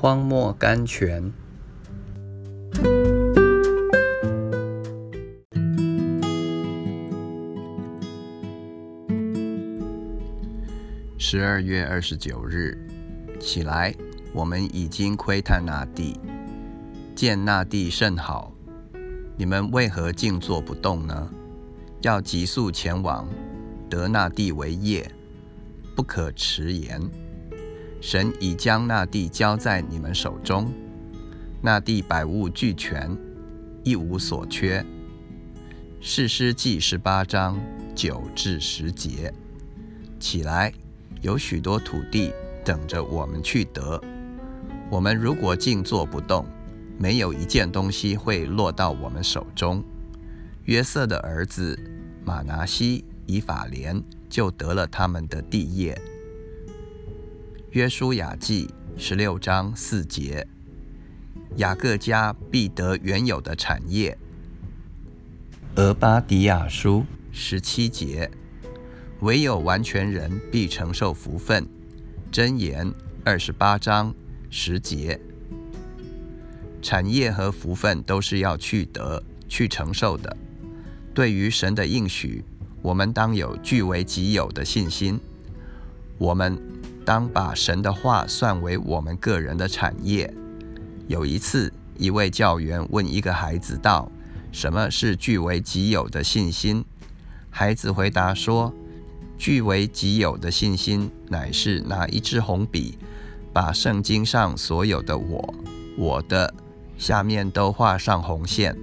[0.00, 1.30] 荒漠甘泉。
[11.18, 12.78] 十二月二十九日，
[13.38, 13.94] 起来，
[14.32, 16.18] 我们已经窥探那地，
[17.14, 18.50] 见那地甚好。
[19.36, 21.30] 你们为何静坐不动呢？
[22.00, 23.28] 要急速前往，
[23.90, 25.12] 得那地为业，
[25.94, 26.98] 不可迟延。
[28.00, 30.72] 神已将那地交在你们手中，
[31.60, 33.16] 那地百物俱全，
[33.84, 34.84] 一无所缺。
[36.00, 37.60] 士师记十八章
[37.94, 39.32] 九至十节，
[40.18, 40.72] 起来，
[41.20, 42.32] 有许多土地
[42.64, 44.02] 等着我们去得。
[44.88, 46.46] 我们如果静坐不动，
[46.98, 49.84] 没有一件东西会落到我们手中。
[50.64, 51.78] 约瑟的儿子
[52.24, 56.00] 马拿西、以法莲就得了他们的地业。
[57.72, 60.44] 约书亚记十六章四节，
[61.58, 64.18] 雅各家必得原有的产业。
[65.76, 68.28] 俄巴迪亚书十七节，
[69.20, 71.64] 唯有完全人必承受福分。
[72.32, 72.92] 箴言
[73.24, 74.12] 二十八章
[74.50, 75.20] 十节，
[76.82, 80.36] 产业和福分都是要去得、去承受的。
[81.14, 82.44] 对于神的应许，
[82.82, 85.20] 我们当有据为己有的信心。
[86.18, 86.60] 我们。
[87.04, 90.32] 当把神的话算为我们个人的产业。
[91.08, 94.10] 有一次，一位教员问一个孩子道
[94.52, 96.84] ：“什么是据为己有的信心？”
[97.50, 98.72] 孩子回答说
[99.36, 102.96] ：“据为己有的信心，乃是拿一支红笔，
[103.52, 105.54] 把圣经上所有的‘我’、
[105.98, 106.54] ‘我的’
[106.96, 108.78] 下面都画上红线。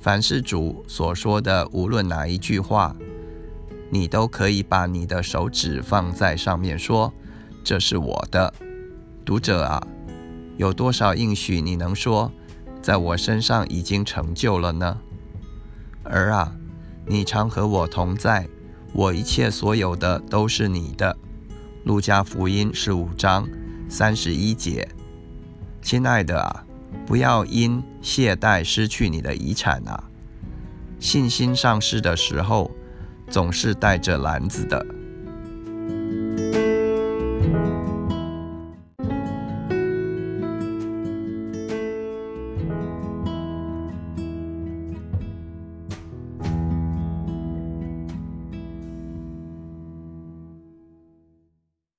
[0.00, 2.96] 凡是主所说的，无论哪一句话，
[3.90, 7.12] 你都可以把你的手指放在上面说。”
[7.64, 8.52] 这是我的
[9.24, 9.82] 读者啊，
[10.58, 12.30] 有多少应许你能说，
[12.82, 14.98] 在我身上已经成就了呢？
[16.02, 16.54] 儿啊，
[17.06, 18.46] 你常和我同在，
[18.92, 21.16] 我一切所有的都是你的。
[21.84, 23.48] 路加福音十五章
[23.88, 24.86] 三十一节，
[25.80, 26.66] 亲爱的啊，
[27.06, 30.04] 不要因懈怠失去你的遗产啊。
[31.00, 32.70] 信心丧失的时候，
[33.30, 34.84] 总是带着篮子的。